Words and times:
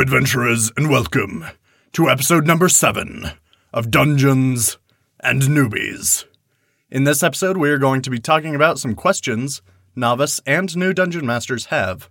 Adventurers, 0.00 0.70
and 0.76 0.88
welcome 0.88 1.44
to 1.92 2.08
episode 2.08 2.46
number 2.46 2.68
seven 2.68 3.32
of 3.72 3.90
Dungeons 3.90 4.78
and 5.18 5.42
Newbies. 5.42 6.24
In 6.88 7.02
this 7.02 7.24
episode, 7.24 7.56
we 7.56 7.68
are 7.68 7.78
going 7.78 8.02
to 8.02 8.10
be 8.10 8.20
talking 8.20 8.54
about 8.54 8.78
some 8.78 8.94
questions 8.94 9.60
novice 9.96 10.40
and 10.46 10.76
new 10.76 10.92
dungeon 10.92 11.26
masters 11.26 11.66
have, 11.66 12.08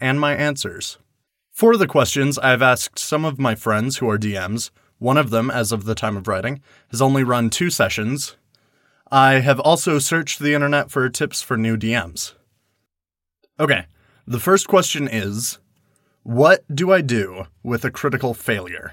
and 0.00 0.18
my 0.18 0.34
answers. 0.34 0.98
For 1.52 1.76
the 1.76 1.86
questions, 1.86 2.38
I 2.40 2.50
have 2.50 2.62
asked 2.62 2.98
some 2.98 3.24
of 3.24 3.38
my 3.38 3.54
friends 3.54 3.98
who 3.98 4.10
are 4.10 4.18
DMs. 4.18 4.70
One 4.98 5.16
of 5.16 5.30
them, 5.30 5.48
as 5.48 5.70
of 5.70 5.84
the 5.84 5.94
time 5.94 6.16
of 6.16 6.26
writing, 6.26 6.60
has 6.90 7.00
only 7.00 7.22
run 7.22 7.50
two 7.50 7.70
sessions. 7.70 8.36
I 9.12 9.34
have 9.34 9.60
also 9.60 10.00
searched 10.00 10.40
the 10.40 10.54
internet 10.54 10.90
for 10.90 11.08
tips 11.08 11.40
for 11.40 11.56
new 11.56 11.76
DMs. 11.76 12.34
Okay, 13.60 13.86
the 14.26 14.40
first 14.40 14.66
question 14.66 15.08
is 15.10 15.60
What 16.28 16.62
do 16.68 16.92
I 16.92 17.00
do 17.00 17.46
with 17.62 17.86
a 17.86 17.90
critical 17.90 18.34
failure? 18.34 18.92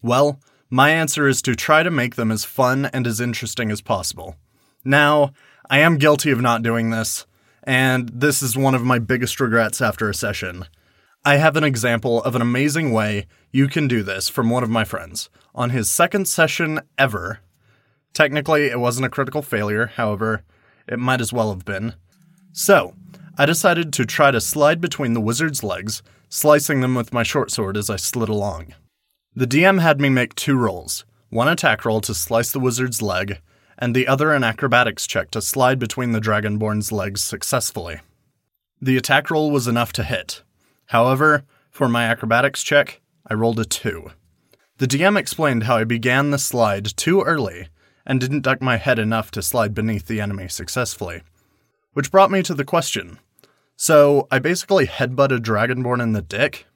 Well, 0.00 0.38
my 0.70 0.90
answer 0.90 1.26
is 1.26 1.42
to 1.42 1.56
try 1.56 1.82
to 1.82 1.90
make 1.90 2.14
them 2.14 2.30
as 2.30 2.44
fun 2.44 2.86
and 2.92 3.04
as 3.04 3.20
interesting 3.20 3.72
as 3.72 3.80
possible. 3.80 4.36
Now, 4.84 5.32
I 5.68 5.80
am 5.80 5.98
guilty 5.98 6.30
of 6.30 6.40
not 6.40 6.62
doing 6.62 6.90
this, 6.90 7.26
and 7.64 8.08
this 8.10 8.42
is 8.42 8.56
one 8.56 8.76
of 8.76 8.84
my 8.84 9.00
biggest 9.00 9.40
regrets 9.40 9.80
after 9.80 10.08
a 10.08 10.14
session. 10.14 10.66
I 11.24 11.38
have 11.38 11.56
an 11.56 11.64
example 11.64 12.22
of 12.22 12.36
an 12.36 12.42
amazing 12.42 12.92
way 12.92 13.26
you 13.50 13.66
can 13.66 13.88
do 13.88 14.04
this 14.04 14.28
from 14.28 14.48
one 14.48 14.62
of 14.62 14.70
my 14.70 14.84
friends 14.84 15.28
on 15.52 15.70
his 15.70 15.90
second 15.90 16.28
session 16.28 16.80
ever. 16.96 17.40
Technically, 18.12 18.66
it 18.66 18.78
wasn't 18.78 19.06
a 19.06 19.10
critical 19.10 19.42
failure, 19.42 19.86
however, 19.96 20.44
it 20.86 21.00
might 21.00 21.20
as 21.20 21.32
well 21.32 21.50
have 21.50 21.64
been. 21.64 21.94
So, 22.52 22.94
I 23.36 23.46
decided 23.46 23.92
to 23.94 24.06
try 24.06 24.30
to 24.30 24.40
slide 24.40 24.80
between 24.80 25.12
the 25.12 25.20
wizard's 25.20 25.64
legs, 25.64 26.04
slicing 26.28 26.80
them 26.80 26.94
with 26.94 27.12
my 27.12 27.22
short 27.22 27.50
sword 27.50 27.76
as 27.76 27.90
I 27.90 27.96
slid 27.96 28.28
along. 28.28 28.74
The 29.34 29.46
DM 29.46 29.80
had 29.80 30.00
me 30.00 30.08
make 30.08 30.34
two 30.34 30.56
rolls 30.56 31.04
one 31.28 31.48
attack 31.48 31.84
roll 31.84 32.00
to 32.00 32.14
slice 32.14 32.52
the 32.52 32.60
wizard's 32.60 33.02
leg, 33.02 33.40
and 33.76 33.94
the 33.94 34.06
other 34.06 34.32
an 34.32 34.44
acrobatics 34.44 35.06
check 35.06 35.30
to 35.32 35.42
slide 35.42 35.78
between 35.78 36.12
the 36.12 36.20
dragonborn's 36.20 36.92
legs 36.92 37.22
successfully. 37.22 38.00
The 38.80 38.96
attack 38.96 39.30
roll 39.30 39.50
was 39.50 39.66
enough 39.66 39.92
to 39.94 40.04
hit. 40.04 40.42
However, 40.86 41.44
for 41.70 41.88
my 41.88 42.04
acrobatics 42.04 42.62
check, 42.62 43.00
I 43.26 43.34
rolled 43.34 43.58
a 43.58 43.64
2. 43.64 44.10
The 44.78 44.86
DM 44.86 45.18
explained 45.18 45.64
how 45.64 45.76
I 45.76 45.84
began 45.84 46.30
the 46.30 46.38
slide 46.38 46.86
too 46.96 47.22
early 47.22 47.68
and 48.06 48.20
didn't 48.20 48.42
duck 48.42 48.62
my 48.62 48.76
head 48.76 48.98
enough 48.98 49.30
to 49.32 49.42
slide 49.42 49.74
beneath 49.74 50.06
the 50.06 50.20
enemy 50.20 50.48
successfully. 50.48 51.22
Which 51.92 52.12
brought 52.12 52.30
me 52.30 52.42
to 52.44 52.54
the 52.54 52.64
question. 52.64 53.18
So, 53.78 54.26
I 54.30 54.38
basically 54.38 54.86
headbutt 54.86 55.36
a 55.36 55.38
dragonborn 55.38 56.02
in 56.02 56.12
the 56.12 56.22
dick? 56.22 56.66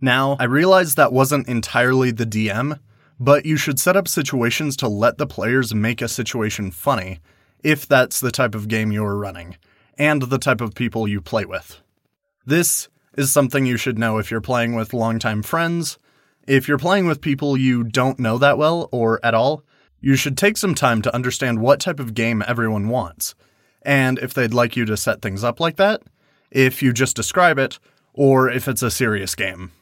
Now, 0.00 0.36
I 0.40 0.44
realize 0.44 0.96
that 0.96 1.12
wasn't 1.12 1.46
entirely 1.46 2.10
the 2.10 2.26
DM, 2.26 2.80
but 3.20 3.46
you 3.46 3.56
should 3.56 3.78
set 3.78 3.96
up 3.96 4.08
situations 4.08 4.76
to 4.78 4.88
let 4.88 5.16
the 5.16 5.28
players 5.28 5.72
make 5.74 6.02
a 6.02 6.08
situation 6.08 6.72
funny, 6.72 7.20
if 7.62 7.86
that's 7.86 8.18
the 8.18 8.32
type 8.32 8.56
of 8.56 8.66
game 8.66 8.90
you're 8.90 9.16
running, 9.16 9.58
and 9.96 10.22
the 10.22 10.38
type 10.38 10.60
of 10.60 10.74
people 10.74 11.06
you 11.06 11.20
play 11.20 11.44
with. 11.44 11.80
This 12.44 12.88
is 13.16 13.30
something 13.30 13.64
you 13.64 13.76
should 13.76 13.98
know 13.98 14.18
if 14.18 14.30
you're 14.30 14.40
playing 14.40 14.74
with 14.74 14.92
longtime 14.92 15.42
friends. 15.42 15.98
If 16.48 16.66
you're 16.66 16.78
playing 16.78 17.06
with 17.06 17.20
people 17.20 17.56
you 17.56 17.84
don't 17.84 18.18
know 18.18 18.38
that 18.38 18.58
well 18.58 18.88
or 18.90 19.24
at 19.24 19.34
all, 19.34 19.62
you 20.00 20.16
should 20.16 20.36
take 20.36 20.56
some 20.56 20.74
time 20.74 21.00
to 21.02 21.14
understand 21.14 21.60
what 21.60 21.78
type 21.78 22.00
of 22.00 22.14
game 22.14 22.42
everyone 22.44 22.88
wants, 22.88 23.36
and 23.82 24.18
if 24.18 24.34
they'd 24.34 24.54
like 24.54 24.76
you 24.76 24.84
to 24.86 24.96
set 24.96 25.22
things 25.22 25.44
up 25.44 25.60
like 25.60 25.76
that, 25.76 26.02
if 26.50 26.82
you 26.82 26.92
just 26.92 27.16
describe 27.16 27.58
it, 27.58 27.78
or 28.12 28.50
if 28.50 28.68
it's 28.68 28.82
a 28.82 28.90
serious 28.90 29.34
game. 29.34 29.72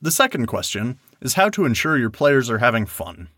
The 0.00 0.10
second 0.10 0.46
question 0.46 0.98
is 1.20 1.34
how 1.34 1.48
to 1.50 1.64
ensure 1.64 1.96
your 1.96 2.10
players 2.10 2.50
are 2.50 2.58
having 2.58 2.86
fun. 2.86 3.28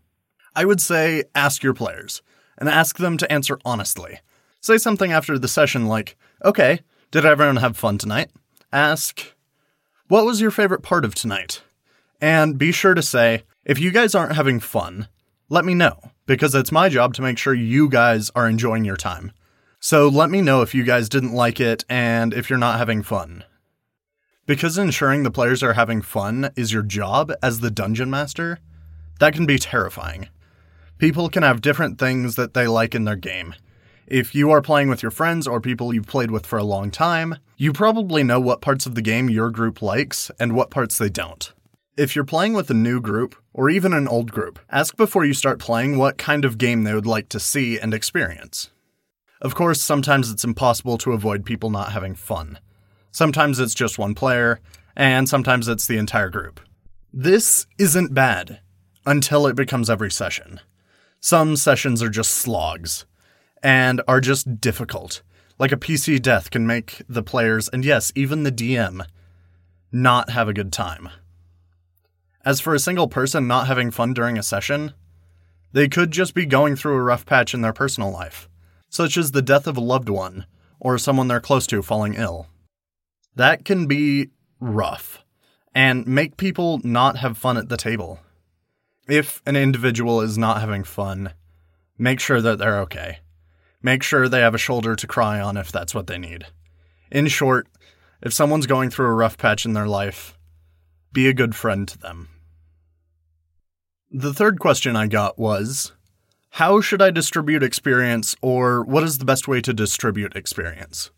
I 0.55 0.65
would 0.65 0.81
say 0.81 1.23
ask 1.35 1.61
your 1.61 1.73
players, 1.73 2.21
and 2.57 2.69
ask 2.69 2.97
them 2.97 3.17
to 3.17 3.31
answer 3.31 3.59
honestly. 3.65 4.19
Say 4.61 4.77
something 4.77 5.11
after 5.11 5.37
the 5.37 5.47
session 5.47 5.85
like, 5.85 6.17
okay, 6.43 6.79
did 7.11 7.25
everyone 7.25 7.57
have 7.57 7.77
fun 7.77 7.97
tonight? 7.97 8.31
Ask, 8.71 9.35
what 10.07 10.25
was 10.25 10.41
your 10.41 10.51
favorite 10.51 10.81
part 10.81 11.05
of 11.05 11.13
tonight? 11.13 11.61
And 12.19 12.57
be 12.57 12.71
sure 12.71 12.93
to 12.93 13.01
say, 13.01 13.43
if 13.63 13.79
you 13.79 13.91
guys 13.91 14.15
aren't 14.15 14.35
having 14.35 14.59
fun, 14.59 15.07
let 15.49 15.65
me 15.65 15.75
know, 15.75 15.99
because 16.25 16.55
it's 16.55 16.71
my 16.71 16.89
job 16.89 17.13
to 17.15 17.21
make 17.21 17.37
sure 17.37 17.53
you 17.53 17.89
guys 17.89 18.31
are 18.33 18.47
enjoying 18.47 18.85
your 18.85 18.97
time. 18.97 19.31
So 19.87 20.07
let 20.07 20.31
me 20.31 20.41
know 20.41 20.63
if 20.63 20.73
you 20.73 20.83
guys 20.83 21.09
didn't 21.09 21.35
like 21.35 21.59
it 21.59 21.85
and 21.87 22.33
if 22.33 22.49
you're 22.49 22.57
not 22.57 22.79
having 22.79 23.03
fun. 23.03 23.43
Because 24.47 24.79
ensuring 24.79 25.21
the 25.21 25.29
players 25.29 25.61
are 25.61 25.73
having 25.73 26.01
fun 26.01 26.49
is 26.55 26.73
your 26.73 26.81
job 26.81 27.31
as 27.43 27.59
the 27.59 27.69
dungeon 27.69 28.09
master, 28.09 28.57
that 29.19 29.35
can 29.35 29.45
be 29.45 29.59
terrifying. 29.59 30.29
People 30.97 31.29
can 31.29 31.43
have 31.43 31.61
different 31.61 31.99
things 31.99 32.33
that 32.35 32.55
they 32.55 32.65
like 32.65 32.95
in 32.95 33.05
their 33.05 33.15
game. 33.15 33.53
If 34.07 34.33
you 34.33 34.49
are 34.49 34.59
playing 34.59 34.89
with 34.89 35.03
your 35.03 35.11
friends 35.11 35.45
or 35.45 35.61
people 35.61 35.93
you've 35.93 36.07
played 36.07 36.31
with 36.31 36.47
for 36.47 36.57
a 36.57 36.63
long 36.63 36.89
time, 36.89 37.35
you 37.55 37.71
probably 37.71 38.23
know 38.23 38.39
what 38.39 38.61
parts 38.61 38.87
of 38.87 38.95
the 38.95 39.03
game 39.03 39.29
your 39.29 39.51
group 39.51 39.83
likes 39.83 40.31
and 40.39 40.55
what 40.55 40.71
parts 40.71 40.97
they 40.97 41.09
don't. 41.09 41.53
If 41.95 42.15
you're 42.15 42.25
playing 42.25 42.53
with 42.53 42.71
a 42.71 42.73
new 42.73 42.99
group, 42.99 43.35
or 43.53 43.69
even 43.69 43.93
an 43.93 44.07
old 44.07 44.31
group, 44.31 44.57
ask 44.71 44.97
before 44.97 45.25
you 45.25 45.35
start 45.35 45.59
playing 45.59 45.99
what 45.99 46.17
kind 46.17 46.43
of 46.43 46.57
game 46.57 46.85
they 46.85 46.95
would 46.95 47.05
like 47.05 47.29
to 47.29 47.39
see 47.39 47.79
and 47.79 47.93
experience. 47.93 48.71
Of 49.41 49.55
course, 49.55 49.81
sometimes 49.81 50.31
it's 50.31 50.43
impossible 50.43 50.97
to 50.99 51.11
avoid 51.11 51.45
people 51.45 51.69
not 51.69 51.91
having 51.91 52.15
fun. 52.15 52.59
Sometimes 53.11 53.59
it's 53.59 53.75
just 53.75 53.97
one 53.97 54.15
player, 54.15 54.59
and 54.95 55.27
sometimes 55.27 55.67
it's 55.67 55.87
the 55.87 55.97
entire 55.97 56.29
group. 56.29 56.59
This 57.13 57.65
isn't 57.77 58.13
bad 58.13 58.59
until 59.05 59.47
it 59.47 59.55
becomes 59.55 59.89
every 59.89 60.11
session. 60.11 60.59
Some 61.19 61.55
sessions 61.55 62.01
are 62.03 62.09
just 62.09 62.31
slogs 62.31 63.05
and 63.63 64.01
are 64.07 64.21
just 64.21 64.59
difficult. 64.61 65.21
Like 65.57 65.71
a 65.71 65.77
PC 65.77 66.21
death 66.21 66.51
can 66.51 66.67
make 66.67 67.01
the 67.07 67.23
players, 67.23 67.69
and 67.69 67.85
yes, 67.85 68.11
even 68.15 68.43
the 68.43 68.51
DM, 68.51 69.05
not 69.91 70.29
have 70.29 70.47
a 70.49 70.53
good 70.53 70.73
time. 70.73 71.09
As 72.43 72.59
for 72.59 72.75
a 72.75 72.79
single 72.79 73.07
person 73.07 73.47
not 73.47 73.67
having 73.67 73.91
fun 73.91 74.13
during 74.13 74.37
a 74.37 74.43
session, 74.43 74.93
they 75.71 75.87
could 75.87 76.11
just 76.11 76.33
be 76.33 76.45
going 76.45 76.75
through 76.75 76.95
a 76.95 77.01
rough 77.01 77.25
patch 77.25 77.53
in 77.53 77.61
their 77.61 77.73
personal 77.73 78.11
life, 78.11 78.47
such 78.95 79.17
as 79.17 79.31
the 79.31 79.41
death 79.41 79.67
of 79.67 79.75
a 79.75 79.81
loved 79.81 80.07
one 80.07 80.45
or 80.79 80.97
someone 80.97 81.27
they're 81.27 81.41
close 81.41 81.67
to 81.67 81.81
falling 81.81 82.13
ill 82.13 82.47
that 83.35 83.65
can 83.65 83.87
be 83.87 84.29
rough 84.61 85.21
and 85.73 86.07
make 86.07 86.37
people 86.37 86.79
not 86.81 87.17
have 87.17 87.37
fun 87.37 87.57
at 87.57 87.67
the 87.67 87.75
table. 87.75 88.21
If 89.09 89.41
an 89.45 89.57
individual 89.57 90.21
is 90.21 90.37
not 90.37 90.61
having 90.61 90.85
fun, 90.85 91.33
make 91.97 92.21
sure 92.21 92.39
that 92.39 92.57
they're 92.57 92.79
okay. 92.83 93.19
Make 93.83 94.01
sure 94.01 94.29
they 94.29 94.39
have 94.39 94.55
a 94.55 94.57
shoulder 94.57 94.95
to 94.95 95.07
cry 95.07 95.41
on 95.41 95.57
if 95.57 95.73
that's 95.73 95.93
what 95.93 96.07
they 96.07 96.17
need. 96.17 96.45
In 97.11 97.27
short, 97.27 97.67
if 98.21 98.31
someone's 98.31 98.65
going 98.65 98.89
through 98.89 99.07
a 99.07 99.13
rough 99.13 99.37
patch 99.37 99.65
in 99.65 99.73
their 99.73 99.87
life, 99.87 100.37
be 101.11 101.27
a 101.27 101.33
good 101.33 101.53
friend 101.53 101.85
to 101.89 101.97
them. 101.97 102.29
The 104.09 104.33
third 104.33 104.59
question 104.59 104.95
I 104.95 105.07
got 105.07 105.37
was 105.37 105.91
How 106.55 106.79
should 106.79 107.01
I 107.01 107.11
distribute 107.11 107.63
experience, 107.63 108.33
or 108.41 108.81
what 108.85 109.03
is 109.03 109.17
the 109.17 109.25
best 109.25 109.45
way 109.45 109.59
to 109.59 109.73
distribute 109.73 110.37
experience? 110.37 111.11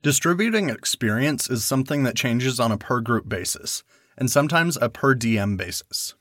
Distributing 0.00 0.70
experience 0.70 1.50
is 1.50 1.64
something 1.64 2.04
that 2.04 2.14
changes 2.14 2.60
on 2.60 2.70
a 2.70 2.78
per 2.78 3.00
group 3.00 3.28
basis, 3.28 3.82
and 4.16 4.30
sometimes 4.30 4.78
a 4.80 4.88
per 4.88 5.16
DM 5.16 5.56
basis. 5.56 6.14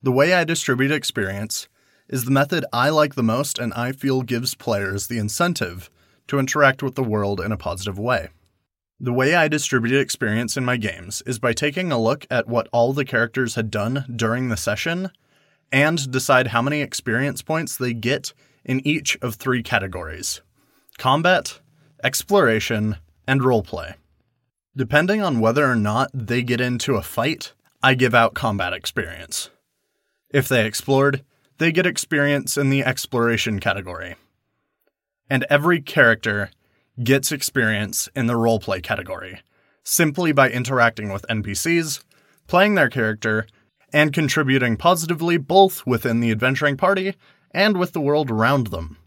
The 0.00 0.12
way 0.12 0.32
I 0.32 0.44
distribute 0.44 0.92
experience 0.92 1.66
is 2.08 2.24
the 2.24 2.30
method 2.30 2.64
I 2.72 2.90
like 2.90 3.16
the 3.16 3.24
most 3.24 3.58
and 3.58 3.74
I 3.74 3.90
feel 3.90 4.22
gives 4.22 4.54
players 4.54 5.08
the 5.08 5.18
incentive 5.18 5.90
to 6.28 6.38
interact 6.38 6.84
with 6.84 6.94
the 6.94 7.02
world 7.02 7.40
in 7.40 7.50
a 7.50 7.56
positive 7.56 7.98
way. 7.98 8.28
The 9.00 9.12
way 9.12 9.34
I 9.34 9.48
distribute 9.48 9.98
experience 9.98 10.56
in 10.56 10.64
my 10.64 10.76
games 10.76 11.20
is 11.26 11.40
by 11.40 11.52
taking 11.52 11.90
a 11.90 12.00
look 12.00 12.26
at 12.30 12.46
what 12.46 12.68
all 12.70 12.92
the 12.92 13.04
characters 13.04 13.56
had 13.56 13.72
done 13.72 14.04
during 14.14 14.50
the 14.50 14.56
session 14.56 15.10
and 15.72 16.10
decide 16.10 16.48
how 16.48 16.62
many 16.62 16.80
experience 16.80 17.42
points 17.42 17.76
they 17.76 17.92
get 17.92 18.32
in 18.64 18.86
each 18.86 19.16
of 19.22 19.34
three 19.34 19.62
categories 19.62 20.40
combat, 20.98 21.60
exploration, 22.02 22.96
and 23.26 23.40
roleplay. 23.40 23.94
Depending 24.76 25.22
on 25.22 25.40
whether 25.40 25.64
or 25.64 25.76
not 25.76 26.10
they 26.12 26.42
get 26.42 26.60
into 26.60 26.96
a 26.96 27.02
fight, 27.02 27.52
I 27.82 27.94
give 27.94 28.14
out 28.14 28.34
combat 28.34 28.72
experience. 28.72 29.50
If 30.30 30.48
they 30.48 30.66
explored, 30.66 31.24
they 31.58 31.72
get 31.72 31.86
experience 31.86 32.56
in 32.56 32.70
the 32.70 32.84
exploration 32.84 33.60
category. 33.60 34.16
And 35.30 35.46
every 35.48 35.80
character 35.80 36.50
gets 37.02 37.32
experience 37.32 38.08
in 38.14 38.26
the 38.26 38.34
roleplay 38.34 38.82
category, 38.82 39.40
simply 39.82 40.32
by 40.32 40.50
interacting 40.50 41.12
with 41.12 41.26
NPCs, 41.28 42.02
playing 42.46 42.74
their 42.74 42.88
character, 42.88 43.46
and 43.92 44.12
contributing 44.12 44.76
positively 44.76 45.36
both 45.36 45.86
within 45.86 46.20
the 46.20 46.30
adventuring 46.30 46.76
party 46.76 47.14
and 47.50 47.76
with 47.76 47.92
the 47.92 48.00
world 48.00 48.30
around 48.30 48.68
them. 48.68 48.98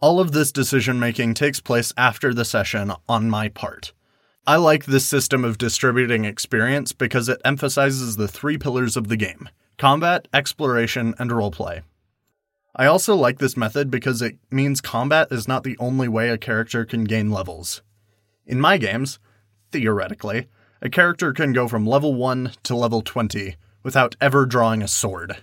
All 0.00 0.20
of 0.20 0.32
this 0.32 0.52
decision 0.52 1.00
making 1.00 1.34
takes 1.34 1.60
place 1.60 1.92
after 1.96 2.34
the 2.34 2.44
session 2.44 2.92
on 3.08 3.30
my 3.30 3.48
part. 3.48 3.92
I 4.46 4.56
like 4.56 4.84
this 4.84 5.04
system 5.04 5.44
of 5.44 5.58
distributing 5.58 6.24
experience 6.24 6.92
because 6.92 7.28
it 7.28 7.40
emphasizes 7.44 8.16
the 8.16 8.28
three 8.28 8.58
pillars 8.58 8.96
of 8.96 9.08
the 9.08 9.16
game 9.16 9.48
combat, 9.78 10.28
exploration, 10.32 11.14
and 11.18 11.30
roleplay. 11.30 11.82
I 12.74 12.86
also 12.86 13.14
like 13.14 13.38
this 13.38 13.56
method 13.56 13.90
because 13.90 14.22
it 14.22 14.36
means 14.50 14.80
combat 14.80 15.28
is 15.30 15.48
not 15.48 15.64
the 15.64 15.76
only 15.78 16.08
way 16.08 16.28
a 16.28 16.38
character 16.38 16.84
can 16.84 17.04
gain 17.04 17.30
levels. 17.30 17.82
In 18.46 18.60
my 18.60 18.78
games, 18.78 19.18
theoretically, 19.72 20.46
a 20.80 20.88
character 20.88 21.32
can 21.32 21.52
go 21.52 21.68
from 21.68 21.86
level 21.86 22.14
1 22.14 22.52
to 22.62 22.76
level 22.76 23.02
20 23.02 23.56
without 23.82 24.16
ever 24.20 24.46
drawing 24.46 24.82
a 24.82 24.88
sword. 24.88 25.36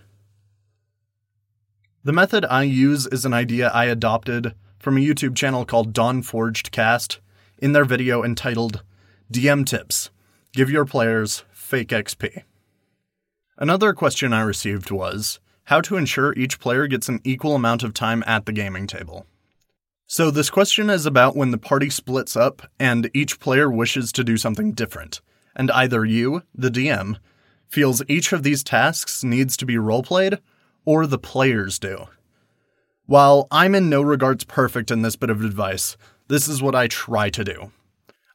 The 2.03 2.13
method 2.13 2.45
I 2.45 2.63
use 2.63 3.07
is 3.07 3.23
an 3.23 3.33
idea 3.33 3.69
I 3.69 3.85
adopted 3.85 4.55
from 4.79 4.97
a 4.97 5.01
YouTube 5.01 5.35
channel 5.35 5.63
called 5.63 5.93
Dawn 5.93 6.21
Forged 6.21 6.71
Cast 6.71 7.19
in 7.57 7.71
their 7.71 7.85
video 7.85 8.23
entitled 8.23 8.83
DM 9.31 9.65
Tips 9.65 10.09
Give 10.51 10.69
Your 10.69 10.83
Players 10.83 11.45
Fake 11.53 11.89
XP. 11.89 12.43
Another 13.57 13.93
question 13.93 14.33
I 14.33 14.41
received 14.41 14.91
was 14.91 15.39
how 15.65 15.79
to 15.81 15.95
ensure 15.95 16.33
each 16.33 16.59
player 16.59 16.87
gets 16.87 17.07
an 17.07 17.21
equal 17.23 17.55
amount 17.55 17.83
of 17.83 17.93
time 17.93 18.23
at 18.27 18.45
the 18.45 18.51
gaming 18.51 18.85
table. 18.85 19.25
So, 20.05 20.29
this 20.29 20.49
question 20.49 20.89
is 20.89 21.05
about 21.05 21.35
when 21.35 21.51
the 21.51 21.57
party 21.57 21.89
splits 21.89 22.35
up 22.35 22.69
and 22.77 23.09
each 23.13 23.39
player 23.39 23.71
wishes 23.71 24.11
to 24.11 24.23
do 24.23 24.35
something 24.35 24.73
different, 24.73 25.21
and 25.55 25.71
either 25.71 26.03
you, 26.03 26.43
the 26.53 26.69
DM, 26.69 27.17
feels 27.73 28.03
each 28.07 28.31
of 28.31 28.43
these 28.43 28.63
tasks 28.63 29.23
needs 29.23 29.57
to 29.57 29.65
be 29.65 29.73
roleplayed, 29.73 30.39
or 30.85 31.07
the 31.07 31.17
players 31.17 31.79
do. 31.79 32.05
While 33.07 33.47
I'm 33.49 33.73
in 33.73 33.89
no 33.89 34.03
regards 34.03 34.43
perfect 34.43 34.91
in 34.91 35.01
this 35.01 35.15
bit 35.15 35.31
of 35.31 35.43
advice, 35.43 35.97
this 36.27 36.47
is 36.47 36.61
what 36.61 36.75
I 36.75 36.87
try 36.87 37.31
to 37.31 37.43
do. 37.43 37.71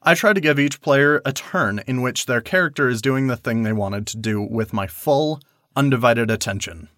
I 0.03 0.13
try 0.13 0.33
to 0.33 0.41
give 0.41 0.59
each 0.59 0.81
player 0.81 1.21
a 1.25 1.31
turn 1.31 1.79
in 1.87 2.01
which 2.01 2.25
their 2.25 2.41
character 2.41 2.89
is 2.89 3.01
doing 3.01 3.27
the 3.27 3.37
thing 3.37 3.63
they 3.63 3.73
wanted 3.73 4.05
to 4.07 4.17
do 4.17 4.41
with 4.41 4.73
my 4.73 4.87
full, 4.87 5.39
undivided 5.75 6.29
attention. 6.29 6.89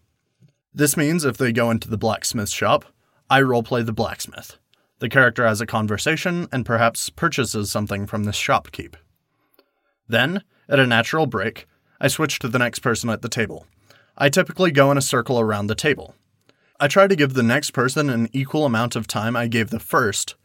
This 0.73 0.97
means 0.97 1.23
if 1.23 1.37
they 1.37 1.51
go 1.51 1.69
into 1.69 1.89
the 1.89 1.97
blacksmith 1.97 2.49
shop, 2.49 2.85
I 3.29 3.41
roleplay 3.41 3.85
the 3.85 3.93
blacksmith. 3.93 4.57
The 4.99 5.09
character 5.09 5.45
has 5.45 5.61
a 5.61 5.65
conversation 5.65 6.47
and 6.51 6.65
perhaps 6.65 7.09
purchases 7.09 7.71
something 7.71 8.07
from 8.07 8.23
the 8.23 8.31
shopkeep. 8.31 8.95
Then, 10.07 10.43
at 10.67 10.79
a 10.79 10.87
natural 10.87 11.25
break, 11.25 11.67
I 12.01 12.09
switch 12.09 12.39
to 12.39 12.49
the 12.49 12.59
next 12.59 12.79
person 12.79 13.09
at 13.09 13.21
the 13.21 13.29
table. 13.29 13.65
I 14.17 14.27
typically 14.27 14.71
go 14.71 14.91
in 14.91 14.97
a 14.97 15.01
circle 15.01 15.39
around 15.39 15.67
the 15.67 15.75
table. 15.75 16.15
I 16.81 16.89
try 16.89 17.07
to 17.07 17.15
give 17.15 17.33
the 17.33 17.43
next 17.43 17.71
person 17.71 18.09
an 18.09 18.27
equal 18.33 18.65
amount 18.65 18.97
of 18.97 19.07
time 19.07 19.37
I 19.37 19.47
gave 19.47 19.69
the 19.69 19.79
first 19.79 20.35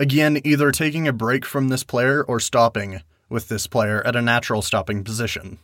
Again, 0.00 0.40
either 0.44 0.72
taking 0.72 1.06
a 1.06 1.12
break 1.12 1.44
from 1.44 1.68
this 1.68 1.84
player 1.84 2.24
or 2.24 2.40
stopping 2.40 3.02
with 3.28 3.48
this 3.48 3.66
player 3.66 4.00
at 4.06 4.16
a 4.16 4.22
natural 4.22 4.62
stopping 4.62 5.04
position. 5.04 5.58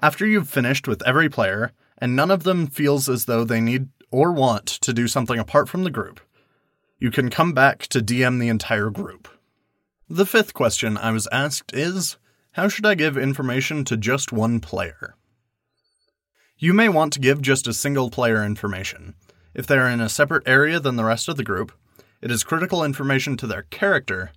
After 0.00 0.24
you've 0.24 0.48
finished 0.48 0.86
with 0.86 1.02
every 1.04 1.28
player, 1.28 1.72
and 1.98 2.14
none 2.14 2.30
of 2.30 2.44
them 2.44 2.68
feels 2.68 3.08
as 3.08 3.24
though 3.24 3.42
they 3.42 3.60
need 3.60 3.88
or 4.12 4.30
want 4.30 4.66
to 4.66 4.92
do 4.92 5.08
something 5.08 5.40
apart 5.40 5.68
from 5.68 5.82
the 5.82 5.90
group, 5.90 6.20
you 7.00 7.10
can 7.10 7.28
come 7.28 7.52
back 7.54 7.88
to 7.88 8.00
DM 8.00 8.38
the 8.38 8.48
entire 8.48 8.88
group. 8.88 9.26
The 10.08 10.26
fifth 10.26 10.54
question 10.54 10.96
I 10.96 11.10
was 11.10 11.26
asked 11.32 11.74
is 11.74 12.18
How 12.56 12.68
should 12.68 12.86
I 12.86 12.94
give 12.94 13.18
information 13.18 13.84
to 13.84 13.98
just 13.98 14.32
one 14.32 14.60
player? 14.60 15.14
You 16.56 16.72
may 16.72 16.88
want 16.88 17.12
to 17.12 17.20
give 17.20 17.42
just 17.42 17.66
a 17.66 17.74
single 17.74 18.08
player 18.08 18.42
information. 18.42 19.14
If 19.52 19.66
they're 19.66 19.90
in 19.90 20.00
a 20.00 20.08
separate 20.08 20.48
area 20.48 20.80
than 20.80 20.96
the 20.96 21.04
rest 21.04 21.28
of 21.28 21.36
the 21.36 21.44
group, 21.44 21.70
it 22.22 22.30
is 22.30 22.44
critical 22.44 22.82
information 22.82 23.36
to 23.36 23.46
their 23.46 23.64
character, 23.64 24.30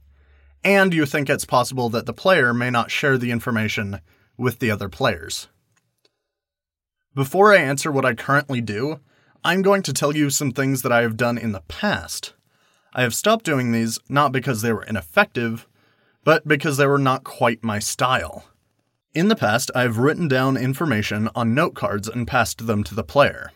and 0.66 0.94
you 0.94 1.06
think 1.06 1.30
it's 1.30 1.46
possible 1.46 1.88
that 1.92 2.08
the 2.08 2.14
player 2.14 2.54
may 2.54 2.70
not 2.70 2.92
share 2.92 3.18
the 3.18 3.32
information 3.32 4.02
with 4.38 4.60
the 4.60 4.70
other 4.70 4.90
players. 4.90 5.48
Before 7.16 7.54
I 7.54 7.60
answer 7.60 7.90
what 7.90 8.04
I 8.04 8.16
currently 8.16 8.60
do, 8.60 9.00
I'm 9.46 9.62
going 9.62 9.84
to 9.84 9.94
tell 9.94 10.14
you 10.14 10.30
some 10.30 10.52
things 10.52 10.82
that 10.82 10.92
I 10.92 11.04
have 11.04 11.16
done 11.16 11.38
in 11.38 11.54
the 11.54 11.64
past. 11.70 12.34
I 12.94 13.04
have 13.04 13.16
stopped 13.16 13.46
doing 13.46 13.72
these 13.72 13.98
not 14.10 14.34
because 14.34 14.62
they 14.62 14.74
were 14.74 14.84
ineffective, 14.84 15.69
but 16.30 16.48
because 16.48 16.78
they 16.78 16.86
were 16.86 17.00
not 17.00 17.24
quite 17.24 17.64
my 17.64 17.80
style. 17.80 18.46
In 19.16 19.30
the 19.30 19.36
past, 19.36 19.72
I 19.74 19.82
have 19.82 19.98
written 19.98 20.28
down 20.28 20.58
information 20.58 21.28
on 21.34 21.56
note 21.56 21.74
cards 21.74 22.08
and 22.08 22.28
passed 22.28 22.68
them 22.68 22.84
to 22.84 22.94
the 22.94 23.04
player. 23.04 23.52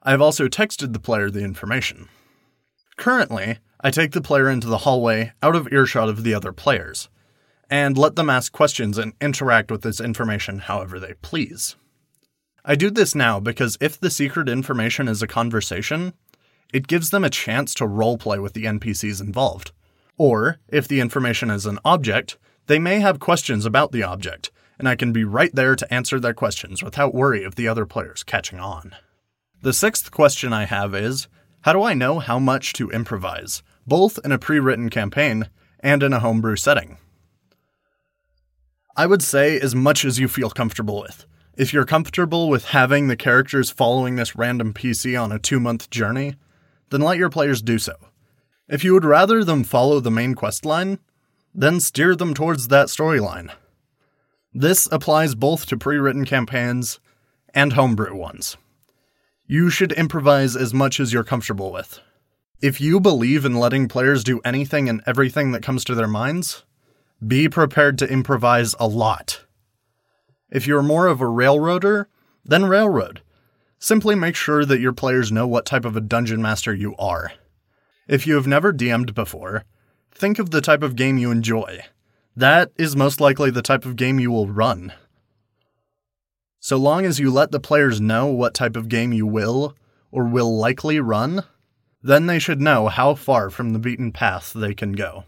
I 0.00 0.12
have 0.12 0.22
also 0.22 0.46
texted 0.46 0.92
the 0.92 1.00
player 1.00 1.28
the 1.28 1.42
information. 1.42 2.08
Currently, 2.96 3.58
I 3.80 3.90
take 3.90 4.12
the 4.12 4.20
player 4.20 4.48
into 4.48 4.68
the 4.68 4.78
hallway 4.86 5.32
out 5.42 5.56
of 5.56 5.72
earshot 5.72 6.08
of 6.08 6.22
the 6.22 6.34
other 6.34 6.52
players, 6.52 7.08
and 7.68 7.98
let 7.98 8.14
them 8.14 8.30
ask 8.30 8.52
questions 8.52 8.96
and 8.96 9.14
interact 9.20 9.72
with 9.72 9.82
this 9.82 10.00
information 10.00 10.60
however 10.60 11.00
they 11.00 11.14
please. 11.14 11.74
I 12.64 12.76
do 12.76 12.90
this 12.90 13.16
now 13.16 13.40
because 13.40 13.76
if 13.80 13.98
the 13.98 14.08
secret 14.08 14.48
information 14.48 15.08
is 15.08 15.20
a 15.20 15.26
conversation, 15.26 16.12
it 16.72 16.86
gives 16.86 17.10
them 17.10 17.24
a 17.24 17.28
chance 17.28 17.74
to 17.74 17.88
roleplay 17.88 18.40
with 18.40 18.52
the 18.52 18.66
NPCs 18.66 19.20
involved. 19.20 19.72
Or, 20.16 20.58
if 20.68 20.86
the 20.86 21.00
information 21.00 21.50
is 21.50 21.66
an 21.66 21.78
object, 21.84 22.38
they 22.66 22.78
may 22.78 23.00
have 23.00 23.18
questions 23.18 23.66
about 23.66 23.92
the 23.92 24.02
object, 24.02 24.50
and 24.78 24.88
I 24.88 24.96
can 24.96 25.12
be 25.12 25.24
right 25.24 25.54
there 25.54 25.76
to 25.76 25.94
answer 25.94 26.20
their 26.20 26.34
questions 26.34 26.82
without 26.82 27.14
worry 27.14 27.44
of 27.44 27.56
the 27.56 27.68
other 27.68 27.86
players 27.86 28.22
catching 28.22 28.58
on. 28.58 28.94
The 29.62 29.72
sixth 29.72 30.10
question 30.10 30.52
I 30.52 30.64
have 30.64 30.94
is 30.94 31.28
how 31.62 31.72
do 31.72 31.82
I 31.82 31.94
know 31.94 32.18
how 32.18 32.38
much 32.38 32.74
to 32.74 32.90
improvise, 32.90 33.62
both 33.86 34.18
in 34.24 34.32
a 34.32 34.38
pre 34.38 34.58
written 34.58 34.90
campaign 34.90 35.48
and 35.80 36.02
in 36.02 36.12
a 36.12 36.20
homebrew 36.20 36.56
setting? 36.56 36.98
I 38.96 39.06
would 39.06 39.22
say 39.22 39.58
as 39.58 39.74
much 39.74 40.04
as 40.04 40.18
you 40.18 40.28
feel 40.28 40.50
comfortable 40.50 41.00
with. 41.00 41.26
If 41.56 41.72
you're 41.72 41.84
comfortable 41.84 42.48
with 42.48 42.66
having 42.66 43.08
the 43.08 43.16
characters 43.16 43.70
following 43.70 44.16
this 44.16 44.36
random 44.36 44.72
PC 44.72 45.20
on 45.20 45.32
a 45.32 45.38
two 45.38 45.58
month 45.58 45.90
journey, 45.90 46.34
then 46.90 47.00
let 47.00 47.18
your 47.18 47.30
players 47.30 47.62
do 47.62 47.78
so. 47.78 47.94
If 48.68 48.82
you 48.82 48.94
would 48.94 49.04
rather 49.04 49.44
them 49.44 49.62
follow 49.64 50.00
the 50.00 50.10
main 50.10 50.34
quest 50.34 50.64
line, 50.64 50.98
then 51.54 51.80
steer 51.80 52.16
them 52.16 52.34
towards 52.34 52.68
that 52.68 52.86
storyline. 52.86 53.52
This 54.52 54.88
applies 54.90 55.34
both 55.34 55.66
to 55.66 55.76
pre 55.76 55.96
written 55.96 56.24
campaigns 56.24 56.98
and 57.52 57.74
homebrew 57.74 58.16
ones. 58.16 58.56
You 59.46 59.68
should 59.68 59.92
improvise 59.92 60.56
as 60.56 60.72
much 60.72 60.98
as 60.98 61.12
you're 61.12 61.24
comfortable 61.24 61.70
with. 61.70 62.00
If 62.62 62.80
you 62.80 62.98
believe 63.00 63.44
in 63.44 63.54
letting 63.54 63.88
players 63.88 64.24
do 64.24 64.40
anything 64.44 64.88
and 64.88 65.02
everything 65.06 65.52
that 65.52 65.62
comes 65.62 65.84
to 65.84 65.94
their 65.94 66.08
minds, 66.08 66.64
be 67.26 67.48
prepared 67.48 67.98
to 67.98 68.10
improvise 68.10 68.74
a 68.80 68.86
lot. 68.86 69.44
If 70.50 70.66
you're 70.66 70.82
more 70.82 71.06
of 71.06 71.20
a 71.20 71.26
railroader, 71.26 72.08
then 72.44 72.64
railroad. 72.64 73.20
Simply 73.78 74.14
make 74.14 74.36
sure 74.36 74.64
that 74.64 74.80
your 74.80 74.92
players 74.92 75.30
know 75.30 75.46
what 75.46 75.66
type 75.66 75.84
of 75.84 75.96
a 75.96 76.00
dungeon 76.00 76.40
master 76.40 76.74
you 76.74 76.94
are. 76.96 77.32
If 78.06 78.26
you 78.26 78.34
have 78.34 78.46
never 78.46 78.72
DM'd 78.72 79.14
before, 79.14 79.64
think 80.12 80.38
of 80.38 80.50
the 80.50 80.60
type 80.60 80.82
of 80.82 80.96
game 80.96 81.16
you 81.16 81.30
enjoy. 81.30 81.80
That 82.36 82.70
is 82.76 82.94
most 82.96 83.20
likely 83.20 83.50
the 83.50 83.62
type 83.62 83.86
of 83.86 83.96
game 83.96 84.20
you 84.20 84.30
will 84.30 84.48
run. 84.48 84.92
So 86.60 86.76
long 86.76 87.04
as 87.04 87.18
you 87.18 87.30
let 87.30 87.50
the 87.50 87.60
players 87.60 88.00
know 88.00 88.26
what 88.26 88.54
type 88.54 88.76
of 88.76 88.88
game 88.88 89.12
you 89.12 89.26
will 89.26 89.74
or 90.10 90.24
will 90.24 90.56
likely 90.56 91.00
run, 91.00 91.44
then 92.02 92.26
they 92.26 92.38
should 92.38 92.60
know 92.60 92.88
how 92.88 93.14
far 93.14 93.48
from 93.48 93.72
the 93.72 93.78
beaten 93.78 94.12
path 94.12 94.52
they 94.54 94.74
can 94.74 94.92
go. 94.92 95.24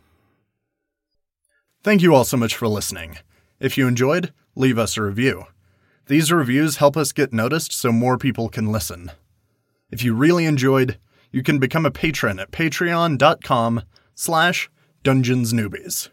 Thank 1.82 2.02
you 2.02 2.14
all 2.14 2.24
so 2.24 2.36
much 2.36 2.54
for 2.54 2.68
listening. 2.68 3.18
If 3.58 3.78
you 3.78 3.86
enjoyed, 3.86 4.32
leave 4.54 4.78
us 4.78 4.96
a 4.96 5.02
review. 5.02 5.44
These 6.08 6.30
reviews 6.30 6.76
help 6.76 6.96
us 6.96 7.12
get 7.12 7.32
noticed 7.32 7.72
so 7.72 7.90
more 7.92 8.18
people 8.18 8.48
can 8.48 8.70
listen. 8.70 9.12
If 9.90 10.04
you 10.04 10.14
really 10.14 10.44
enjoyed, 10.44 10.98
you 11.36 11.42
can 11.42 11.58
become 11.58 11.84
a 11.84 11.90
patron 11.90 12.40
at 12.40 12.50
patreon.com 12.50 13.82
slash 14.14 14.70
dungeonsnewbies. 15.04 16.08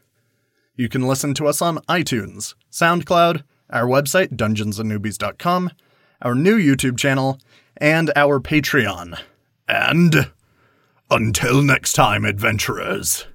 You 0.75 0.89
can 0.89 1.03
listen 1.03 1.33
to 1.35 1.47
us 1.47 1.61
on 1.61 1.77
iTunes, 1.87 2.55
SoundCloud, 2.69 3.43
our 3.69 3.85
website, 3.85 4.35
dungeonsandnewbies.com, 4.35 5.71
our 6.21 6.35
new 6.35 6.57
YouTube 6.57 6.97
channel, 6.97 7.39
and 7.77 8.11
our 8.17 8.41
Patreon. 8.41 9.17
And 9.65 10.29
until 11.09 11.61
next 11.61 11.93
time, 11.93 12.25
adventurers. 12.25 13.25